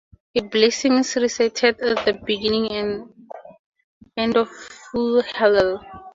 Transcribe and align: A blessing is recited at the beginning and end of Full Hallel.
A 0.35 0.41
blessing 0.41 0.93
is 0.97 1.15
recited 1.15 1.79
at 1.79 2.05
the 2.05 2.13
beginning 2.25 2.71
and 2.71 3.09
end 4.17 4.35
of 4.35 4.49
Full 4.49 5.21
Hallel. 5.21 5.79